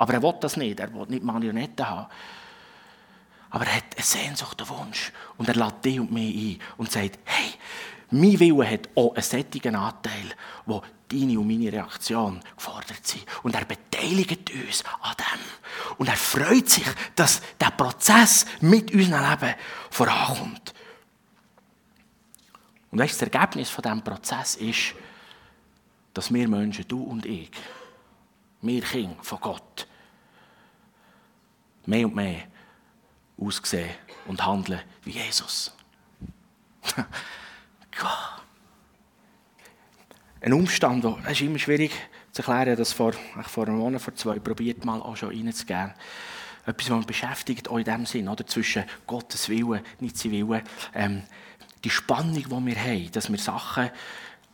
[0.00, 0.80] Aber er will das nicht.
[0.80, 2.06] Er will nicht Marionetten haben.
[3.50, 5.12] Aber er hat eine Sehnsucht, einen Wunsch.
[5.36, 7.52] Und er lädt dich und mich ein und sagt, hey,
[8.10, 10.34] mein Wille hat auch einen sättigen Anteil,
[10.64, 13.26] wo deine und meine Reaktion gefordert sind.
[13.42, 15.96] Und er beteiligt uns an dem.
[15.98, 19.54] Und er freut sich, dass der Prozess mit unserem Leben
[19.90, 20.72] vorankommt.
[22.90, 24.94] Und weißt, das Ergebnis von diesem Prozess ist,
[26.14, 27.50] dass wir Menschen, du und ich,
[28.62, 29.86] wir Kinder von Gott,
[31.90, 32.44] mehr und mehr
[33.36, 33.90] aussehen
[34.26, 35.72] und handeln wie Jesus.
[40.42, 41.90] Ein Umstand, das ist immer schwierig
[42.32, 45.92] zu erklären, das vor, vor einem Monat, vor zwei, probiert mal auch schon reinzugehen.
[46.64, 48.46] Etwas, was mich beschäftigt, auch in dem Sinn, oder?
[48.46, 50.62] zwischen Gottes Willen, nicht sein Willen.
[50.94, 51.24] Ähm,
[51.82, 53.90] die Spannung, die wir haben, dass wir Sachen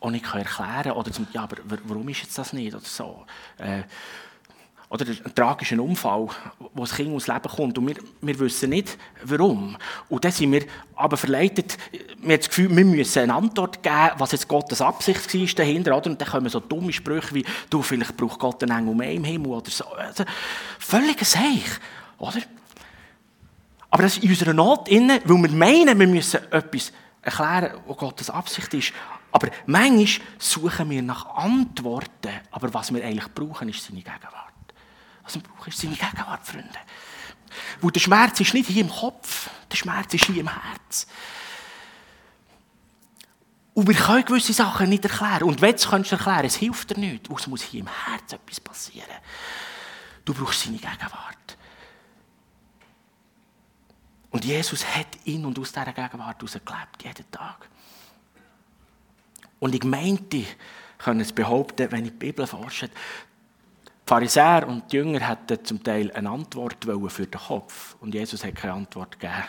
[0.01, 3.27] auch nicht erklären können, oder zum, ja, aber warum ist jetzt das nicht, oder so.
[3.59, 3.83] Äh,
[4.88, 6.29] oder ein tragischer Unfall,
[6.75, 9.77] wo das Kind ums Leben kommt und wir, wir wissen nicht, warum.
[10.09, 11.77] Und dann sind wir aber verleitet,
[12.18, 15.96] wir haben das Gefühl, wir müssen eine Antwort geben, was jetzt Gottes Absicht war dahinter.
[15.96, 16.11] Oder?
[16.11, 19.25] Und dann kommen so dumme Sprüche wie, du, vielleicht braucht Gott einen Engel mehr im
[19.25, 19.85] Himmel oder so.
[19.87, 20.25] Also,
[20.79, 21.64] völlig Seich,
[22.18, 22.40] oder?
[23.90, 27.96] Aber das ist in unserer Not inne, weil wir meinen, wir müssen etwas erklären, was
[27.96, 28.92] Gottes Absicht ist.
[29.33, 34.45] Aber manchmal suchen wir nach Antworten, aber was wir eigentlich brauchen, ist seine Gegenwart.
[35.27, 36.79] Was wir brauchen, ist seine Gegenwart, Freunde.
[37.81, 41.07] Weil der Schmerz ist nicht hier im Kopf, der Schmerz ist hier im Herz.
[43.75, 45.43] Und wir können gewisse Sachen nicht erklären.
[45.43, 47.29] Und wenn du es erklären es hilft dir nicht.
[47.31, 49.21] Es muss hier im Herz etwas passieren.
[50.25, 51.59] Du brauchst seine Gegenwart.
[54.31, 57.69] Und Jesus hat in und aus dieser Gegenwart gelebt, jeden Tag.
[59.59, 60.57] Und ich meinte, ich
[60.99, 62.91] kann es behaupten, wenn ich die Bibel forsche,
[64.07, 67.97] die Pharisäer und die Jünger hatten zum Teil eine Antwort für den Kopf.
[68.01, 69.42] Und Jesus hat keine Antwort gegeben,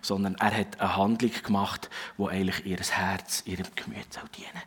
[0.00, 4.62] sondern er hat eine Handlung gemacht, die eigentlich ihr Herz, ihrem Gemüt dienen soll.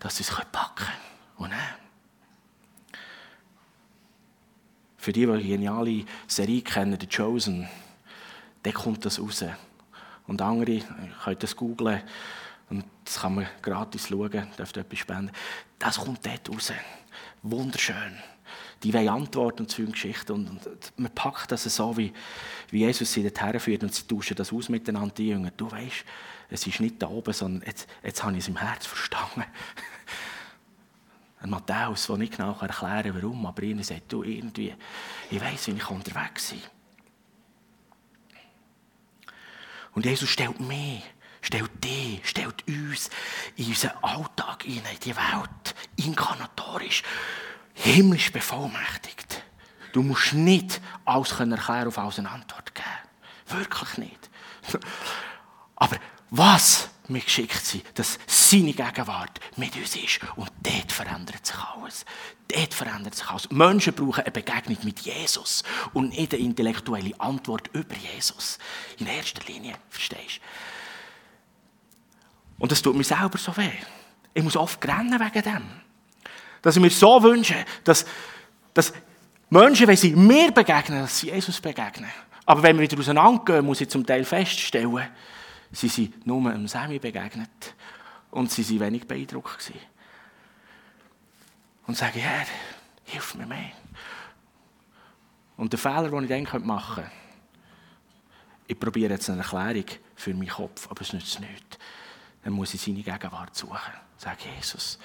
[0.00, 0.98] Dass sie es packen können
[1.36, 1.62] und nehmen.
[4.96, 7.68] Für die, die die geniale Serie kennen, The Chosen,
[8.64, 9.44] dann kommt das raus.
[10.26, 10.80] Und andere,
[11.22, 12.02] könnt das googlen,
[12.68, 15.30] und das kann man gratis schauen, dürft etwas spenden.
[15.78, 16.72] Das kommt dort raus.
[17.44, 18.20] Wunderschön
[18.82, 20.32] die wollen Antworten zu Geschichten.
[20.32, 22.12] Und, und man packt das so, wie,
[22.70, 25.50] wie Jesus sie dorthin führt und sie tauschen das aus miteinander, die Jünger.
[25.50, 26.04] Du weißt,
[26.50, 29.44] es ist nicht da oben, sondern jetzt, jetzt habe ich es im Herz verstanden.
[31.40, 34.74] Ein Matthäus, der nicht genau erklären kann, warum, aber ihnen sagt, du irgendwie,
[35.30, 36.62] ich weiß, wie ich unterwegs bin.
[39.94, 41.02] Und Jesus stellt mich,
[41.40, 43.10] stellt dich, stellt uns
[43.56, 47.02] in unseren Alltag in die Welt, inkarnatorisch
[47.76, 49.42] himmlisch bevollmächtigt.
[49.92, 53.60] Du musst nicht alles erklären auf alles eine Antwort geben.
[53.60, 54.30] Wirklich nicht.
[55.76, 55.96] Aber
[56.30, 60.20] was wir geschickt sind, dass seine Gegenwart mit uns ist.
[60.34, 62.04] Und dort verändert sich alles.
[62.48, 63.50] Dort verändert sich alles.
[63.50, 65.62] Menschen brauchen eine Begegnung mit Jesus
[65.92, 68.58] und nicht eine intellektuelle Antwort über Jesus.
[68.98, 70.40] In erster Linie, verstehst du?
[72.58, 73.70] Und das tut mir selber so weh.
[74.34, 75.85] Ich muss oft rennen wegen dem.
[76.66, 78.04] Dass ich mir so wünsche, dass,
[78.74, 78.92] dass
[79.50, 82.10] Menschen, wenn sie mir begegnen, dass sie Jesus begegnen.
[82.44, 85.08] Aber wenn wir wieder auseinandergehen, muss ich zum Teil feststellen,
[85.70, 87.76] sie sind nur einem Semi begegnet
[88.32, 89.60] und sie waren wenig beeindruckt.
[89.60, 89.78] Gewesen.
[91.86, 92.46] Und sagen, Herr,
[93.04, 93.70] hilf mir mehr.
[95.56, 97.10] Und der Fehler, den ich dann machen könnte,
[98.66, 99.84] ich probiere jetzt eine Erklärung
[100.16, 101.78] für meinen Kopf, aber es nützt nichts.
[102.42, 103.78] Dann muss ich seine Gegenwart suchen.
[104.16, 104.98] Sag Jesus,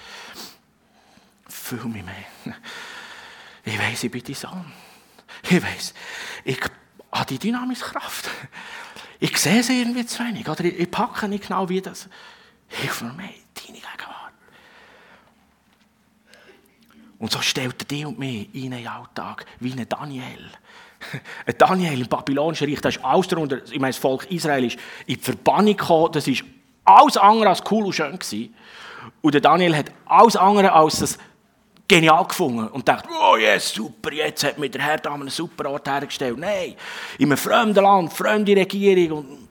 [1.52, 2.56] Fühl mich mehr.
[3.64, 4.72] Ich weiß, ich bin dein Sohn.
[5.42, 5.94] Ich weiß,
[6.44, 6.60] ich
[7.12, 8.28] habe die dynamische Kraft.
[9.20, 10.48] Ich sehe sie irgendwie zu wenig.
[10.48, 12.08] Oder ich, packe nicht genau wie das.
[12.68, 14.32] Hilf mir mehr, deine Gegenwart.
[17.18, 20.50] Und so stellt er dich und mich in einen Alltag wie ein Daniel.
[21.46, 23.58] Ein Daniel im babylonischen Reich, das ist alles darunter.
[23.64, 26.12] Ich meine, das Volk Israel ist in die Verbannung gekommen.
[26.12, 26.34] Das war
[26.84, 28.18] alles andere als cool und schön.
[28.18, 28.54] Gewesen.
[29.20, 31.18] Und der Daniel hat alles andere als das
[31.92, 35.68] genial gefunden und dachte, oh yes, super, jetzt hat mir der Herr da einen super
[35.70, 36.38] Ort hergestellt.
[36.38, 36.74] Nein,
[37.18, 39.48] in einem fremden Land, fremde Regierung.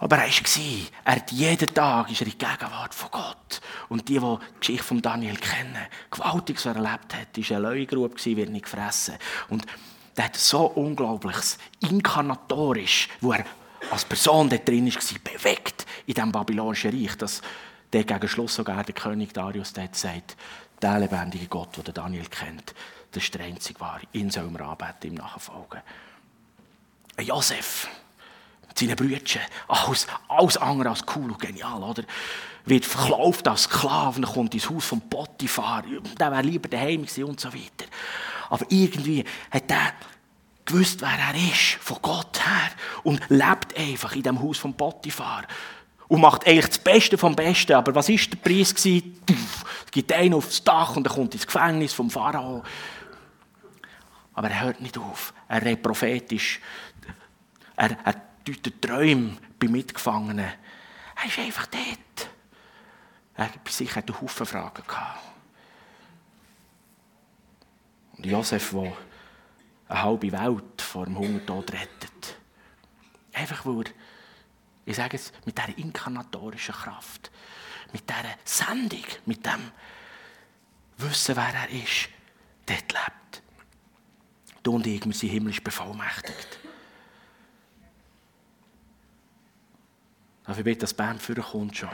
[0.00, 3.60] aber er war, er hat jeden Tag ist er in der Gegenwart von Gott.
[3.90, 5.76] Und die, die die Geschichte von Daniel kennen,
[6.10, 9.16] gewaltig so erlebt hat, war eine Leugrube, wird nicht gefressen.
[9.50, 9.66] Und
[10.16, 13.44] der hat so unglaubliches, inkarnatorisch, wo er
[13.90, 17.42] als Person da drin war, bewegt in diesem babylonischen Reich, dass
[17.92, 20.36] der gegen Schluss sogar der König Darius der hat gesagt,
[20.82, 22.74] Der lebendige Gott, den Daniel kennt,
[23.12, 24.02] das ist der einzige wahre.
[24.12, 25.80] Ihn sollen wir anbeten, ihm nachfolgen.
[27.18, 27.88] Josef,
[28.68, 32.04] mit seinen Brüdern, alles, alles andere als cool und genial, oder?
[32.66, 35.82] Wird verkauft als Sklaven, kommt ins Haus vom Potiphar,
[36.18, 37.86] der wäre lieber daheim gewesen und so weiter.
[38.50, 39.92] Aber irgendwie hat er
[40.66, 42.70] gewusst, wer er ist, von Gott her,
[43.04, 45.44] und lebt einfach in dem Haus vom Potiphar.
[46.08, 47.72] Und macht eigentlich das Beste vom Besten.
[47.72, 48.72] Aber was war der Preis?
[48.72, 52.62] Es gibt einen aufs Dach und er kommt ins Gefängnis vom Pharao.
[54.34, 55.32] Aber er hört nicht auf.
[55.48, 56.60] Er redet prophetisch.
[57.76, 58.14] Er, er
[58.44, 60.52] deutet Träume bei Mitgefangenen.
[61.16, 62.30] Er ist einfach dort.
[63.34, 65.20] Er bei sich hat einen Haufen Fragen gehabt.
[68.16, 68.92] Und Josef, der
[69.88, 72.38] eine halbe Welt vor dem Hungertod rettet.
[73.32, 73.92] Einfach weil er,
[74.86, 77.30] ich sage es, mit dieser inkarnatorischen Kraft,
[77.92, 79.72] mit dieser Sendung, mit dem
[80.98, 82.08] Wissen, wer er ist,
[82.64, 83.42] dort lebt.
[84.62, 86.58] Du und ich, wir sind himmlisch bevollmächtigt.
[90.44, 91.90] Aber ich bitte, dass Band vorkommt schon.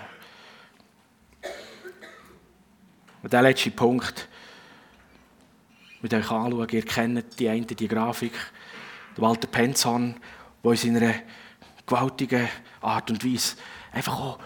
[3.22, 4.28] Und der letzte Punkt,
[6.02, 6.68] mit euch anschauen.
[6.68, 8.34] Ihr kennt die eine, die Grafik.
[9.16, 10.20] Walter Penzhorn,
[10.64, 11.14] der in seiner
[11.86, 12.48] gewaltigen
[12.80, 13.56] Art und Weise
[13.92, 14.38] einfach auch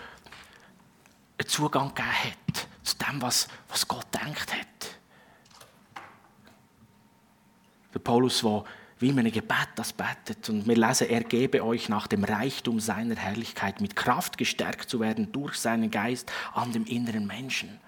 [1.39, 4.67] einen Zugang gegeben hat zu dem, was, was Gott denkt hat.
[7.93, 8.65] Der Paulus, der
[8.99, 10.49] wie in einem Gebet das betet.
[10.49, 15.01] Und wir lesen, er gebe euch nach dem Reichtum seiner Herrlichkeit mit Kraft gestärkt zu
[15.01, 17.79] werden durch seinen Geist an dem inneren Menschen.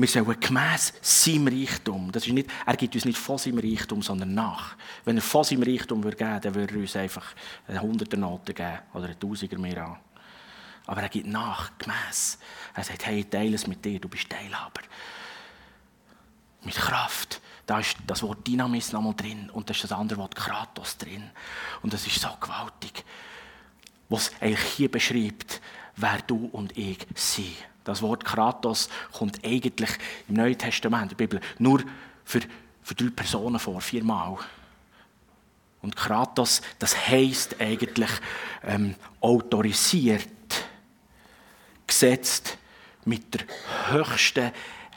[0.00, 4.00] Wir sollen gemäss seinem Reichtum, das ist nicht, er gibt uns nicht von seinem Reichtum,
[4.00, 4.74] sondern nach.
[5.04, 7.34] Wenn er von seinem Reichtum würde geben, dann würde er uns einfach
[7.68, 9.98] eine Hunderter Note geben oder eine Tausiger mehr an.
[10.86, 12.38] Aber er gibt nach, gemäss.
[12.74, 14.80] Er sagt, hey, teile es mit dir, du bist Teilhaber.
[16.62, 17.42] Mit Kraft.
[17.66, 21.28] Da ist das Wort Dynamis nochmal drin und da ist das andere Wort Kratos drin.
[21.82, 23.04] Und das ist so gewaltig,
[24.08, 25.60] was eigentlich hier beschreibt,
[25.96, 27.54] wer du und ich sind.
[27.90, 29.90] Das Wort Kratos kommt eigentlich
[30.28, 31.82] im Neuen Testament, in der Bibel, nur
[32.24, 32.40] für,
[32.82, 34.36] für drei Personen vor, viermal.
[35.82, 38.10] Und Kratos, das heisst eigentlich
[38.62, 40.28] ähm, autorisiert,
[41.86, 42.58] gesetzt
[43.04, 43.40] mit der
[43.88, 44.52] höchsten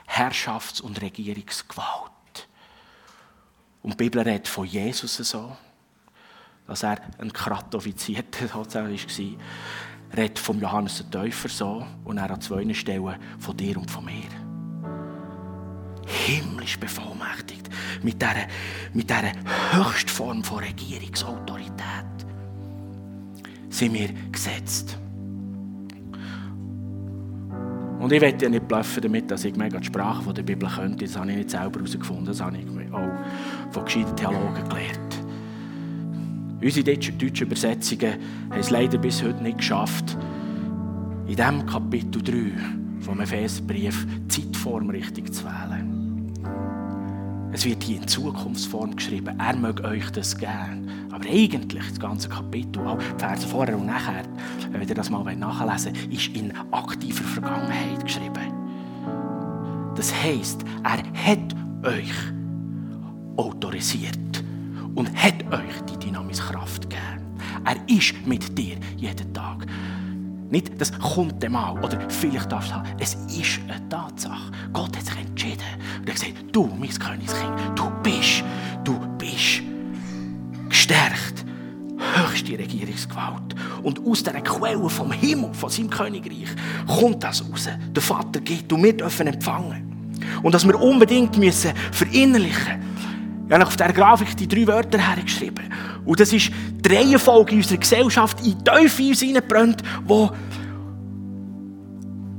[0.05, 2.11] Herrschafts- und Regierungsgewalt.
[3.81, 5.57] Und die Bibel redet von Jesus so,
[6.67, 9.39] dass er ein Kratofizierter sozusagen war
[10.15, 14.05] redet vom Johannes der Täufer so und er an zwei Stellen von dir und von
[14.05, 14.29] mir.
[16.05, 17.69] Himmlisch bevollmächtigt
[18.03, 18.47] mit dieser,
[18.93, 19.31] mit dieser
[19.71, 21.73] Höchstform von Regierungsautorität
[23.69, 24.97] sind wir gesetzt.
[27.99, 30.69] Und ich werde ja nicht bluffen damit, dass ich mega die Sprache von der Bibel
[30.69, 31.05] könnte.
[31.05, 35.22] Das habe ich nicht selber herausgefunden, das habe ich auch von gescheiten Theologen gelernt.
[36.63, 38.13] Unsere deutschen Übersetzungen
[38.49, 40.17] haben es leider bis heute nicht geschafft,
[41.27, 46.31] in diesem Kapitel 3 vom Epheserbrief die Zeitform richtig zu wählen.
[47.51, 50.89] Es wird hier in Zukunftsform geschrieben, er möge euch das geben.
[51.11, 54.23] Aber eigentlich, das ganze Kapitel, auch die Verse vorher und nachher,
[54.71, 58.53] wenn ihr das mal nachlesen wollt, ist in aktiver Vergangenheit geschrieben.
[59.95, 62.13] Das heisst, er hat euch
[63.35, 64.42] autorisiert
[64.95, 67.37] und hat euch die dynamische Kraft gegeben.
[67.65, 69.65] Er ist mit dir jeden Tag.
[70.49, 72.87] Nicht, das kommt dem mal oder vielleicht darfst du haben.
[72.99, 74.51] Es ist eine Tatsache.
[74.71, 75.63] Gott hat sich entschieden
[75.99, 78.43] und er hat gesagt, du, mein Königskind, du bist,
[78.83, 79.63] du bist
[80.69, 81.45] gestärkt.
[82.15, 83.55] Höchste Regierungsgewalt.
[83.81, 86.49] Und aus dieser Quelle vom Himmel, von seinem Königreich,
[86.87, 87.69] kommt das raus.
[87.95, 90.19] Der Vater gibt und wir dürfen empfangen.
[90.43, 92.92] Und dass wir unbedingt müssen verinnerlichen müssen,
[93.47, 95.65] ich habe auf dieser Grafik die drei Wörter hergeschrieben.
[96.05, 96.51] Und das ist
[96.85, 100.31] die Reihenfolge unserer Gesellschaft in tief in uns hineinbrennt, wo,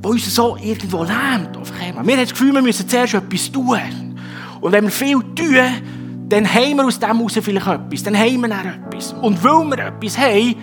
[0.03, 1.55] wo uns so irgendwo lähmt.
[1.55, 3.79] Wir haben das Gefühl, wir müssen zuerst etwas tun.
[4.61, 5.57] Und wenn wir viel tun,
[6.29, 8.03] dann haben wir aus dem heraus vielleicht etwas.
[8.03, 9.13] Dann haben wir dann etwas.
[9.13, 10.55] Und weil wir etwas haben,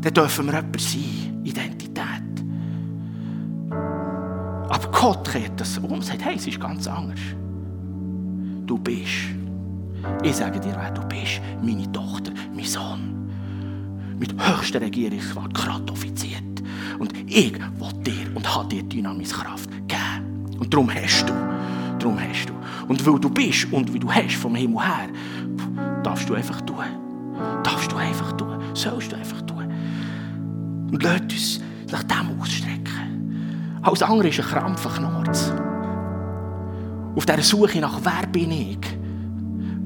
[0.00, 1.42] dann dürfen wir etwas sein.
[1.44, 2.04] Identität.
[4.68, 7.20] Aber Gott kehrt das um und sagt, hey, es ist ganz anders.
[8.66, 9.36] Du bist
[10.22, 11.40] ich sage dir, wer du bist.
[11.62, 13.30] Meine Tochter, mein Sohn.
[14.18, 16.42] Mit höchster Regierungswart, gerade offiziert.
[16.98, 20.56] Und ich will dir und habe dir Dynamiskraft geben.
[20.58, 21.32] Und darum hast du.
[21.98, 22.54] Darum hast du.
[22.88, 25.08] Und weil du bist und wie du hast vom Himmel her,
[26.02, 26.84] darfst du einfach tun.
[27.62, 28.58] Darfst du einfach tun.
[28.74, 29.70] Sollst du einfach tun.
[30.90, 33.78] Und lass uns nach dem ausstrecken.
[33.82, 35.52] Alles andere ist ein Krampfenknurz.
[37.14, 38.95] Auf dieser Suche nach «Wer bin ich?»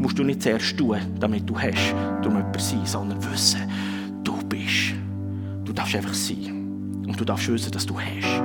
[0.00, 3.60] Musst du nicht zuerst tun, damit du hast, darum jemand sein, sondern wissen,
[4.24, 4.94] du bist.
[5.64, 7.04] Du darfst einfach sein.
[7.06, 8.42] Und du darfst wissen, dass du hast.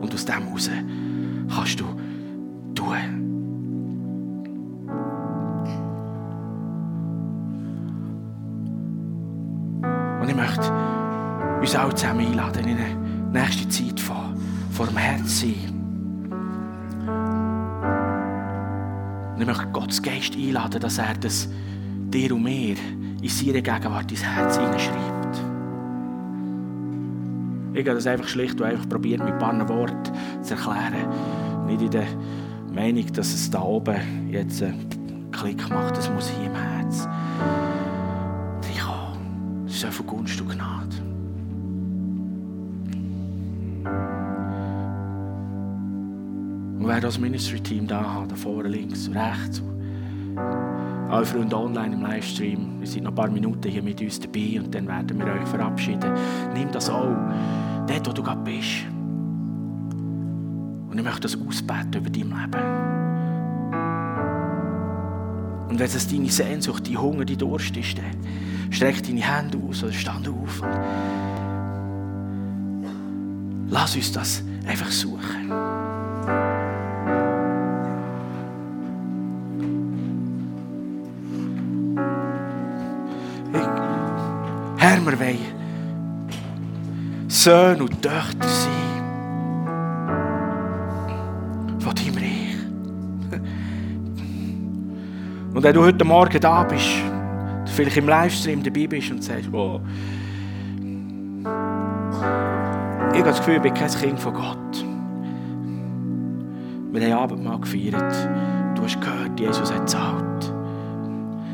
[0.00, 0.70] Und aus dem heraus
[1.54, 1.84] kannst du
[2.74, 2.96] tun.
[10.22, 10.72] Und ich möchte
[11.60, 12.96] uns alle zusammen einladen, in eine
[13.32, 14.32] nächste Zeit vor,
[14.70, 15.71] vor dem Herz sein.
[19.42, 21.48] Ich möchte Gottes Geist einladen, dass er das
[22.10, 22.76] dir und mir
[23.20, 25.42] in seiner Gegenwart ins Herz hineinschreibt.
[27.72, 30.12] Ich habe das einfach schlicht und einfach probiert, mit ein paar Worten
[30.42, 31.08] zu erklären.
[31.66, 32.06] Nicht in der
[32.72, 35.96] Meinung, dass es da oben jetzt einen Klick macht.
[35.96, 37.08] Das muss hier im Herz
[38.64, 39.64] reinkommen.
[39.66, 40.82] Das ist einfach Gunst und Gnade.
[46.82, 49.62] Und wer das Ministry-Team da hat, da vorne links, rechts,
[51.08, 54.58] alle Freunde online im Livestream, wir sind noch ein paar Minuten hier mit uns dabei
[54.58, 56.12] und dann werden wir euch verabschieden.
[56.54, 57.14] Nimm das auch,
[57.86, 58.84] dort wo du gerade bist.
[60.90, 62.64] Und ich möchte das ausbeten über dein Leben.
[65.68, 69.84] Und wenn es deine Sehnsucht, dein Hunger, dein Durst ist, dann streck deine Hände aus
[69.84, 70.80] oder stand auf und
[73.70, 75.52] lass uns das einfach suchen.
[85.12, 85.38] Wir wollen
[87.28, 88.70] Söhne und Töchter sein
[91.78, 92.56] von deinem Reich.
[95.54, 96.88] Und wenn du heute Morgen da bist,
[97.66, 99.80] vielleicht im Livestream dabei bist und sagst, oh,
[103.12, 104.84] ich habe das Gefühl, ich bin kein Kind von Gott.
[106.92, 108.14] Wir haben Abendmahl gefeiert.
[108.74, 110.52] Du hast gehört, Jesus hat gezahlt.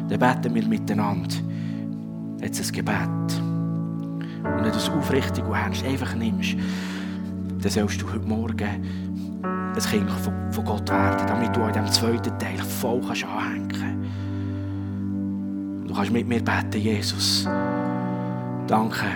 [0.09, 1.35] Dann beten wir miteinander
[2.41, 3.48] jetzt ein Gebet.
[4.45, 6.57] Und wenn du es aufrichtig und ernst einfach nimmst,
[7.61, 8.69] dann sollst du heute Morgen
[9.43, 13.99] ein Kind von Gott werden, damit du an diesem zweiten Teil voll kannst anhängen kannst.
[15.89, 17.49] Du kannst mit mir beten, Jesus.
[18.67, 19.07] Danke,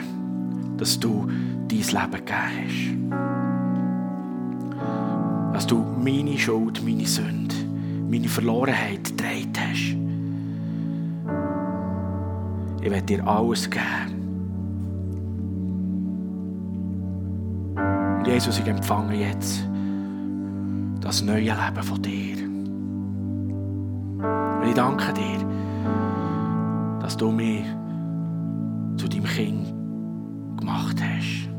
[0.79, 1.29] dass du
[1.68, 5.55] dein Leben gegeben hast.
[5.55, 7.55] Dass du meine Schuld, meine Sünde,
[8.09, 9.97] meine Verlorenheit getragen hast.
[12.83, 14.22] Ich werde dir alles geben.
[18.33, 19.62] Jesus, ich empfange jetzt
[21.03, 22.39] das neue Leben von dir.
[24.59, 25.39] Und ich danke dir,
[26.99, 27.62] dass du mich
[28.97, 29.66] zu deinem Kind
[30.57, 31.51] gemacht hast.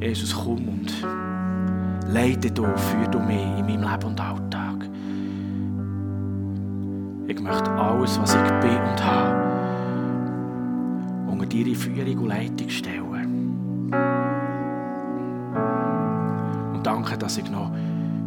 [0.00, 1.06] Jesus, komm und
[2.10, 4.88] leite du, führ du mich in meinem Leben und Alltag.
[7.26, 9.37] Ich möchte alles, was ich bin und habe,
[11.48, 13.90] deine Führung und Leitung stellen.
[16.74, 17.70] Und danke, dass ich noch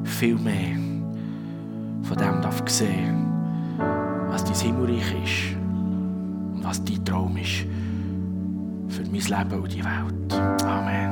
[0.03, 0.77] viel mehr
[2.03, 3.31] von dem darf sehen
[4.31, 5.57] was dein Himmelreich ist
[6.53, 7.65] und was dein Traum ist
[8.87, 10.63] für mein Leben und die Welt.
[10.63, 11.11] Amen.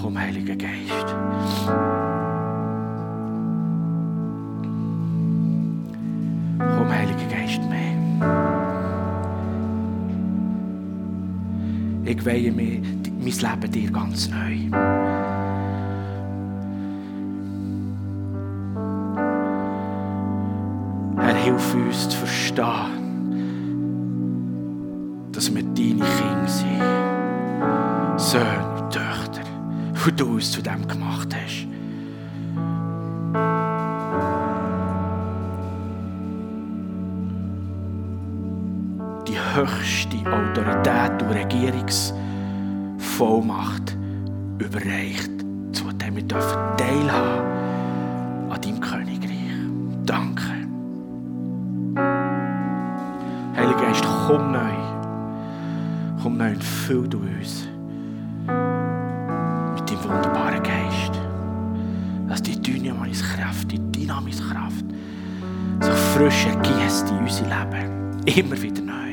[0.00, 2.15] Komm, Heiliger Geist.
[12.26, 12.80] Weihe mir
[13.20, 14.56] mein Leben dir ganz neu.
[21.18, 22.66] Herr, hilf uns zu verstehen,
[25.32, 26.82] dass wir deine Kinder sind.
[28.18, 29.42] Söhne und Töchter,
[30.04, 31.66] wo du uns zu dem gemacht hast.
[39.28, 43.96] Die höchste Autorität und Regierungsvollmacht
[44.58, 45.30] überreicht,
[45.72, 49.30] zu dem wir dürfen teilhaben an deinem Königreich.
[50.04, 50.42] Danke.
[53.56, 54.74] Heiliger Geist, komm neu.
[56.22, 57.68] Komm neu und füll du uns
[59.74, 61.20] mit deinem wunderbaren Geist.
[62.28, 64.84] Dass die Dynamiskraft, die Dynamiskraft
[65.80, 68.22] sich frisch ergießt in unser Leben.
[68.26, 68.65] Immer wieder